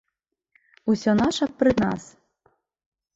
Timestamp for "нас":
1.83-2.03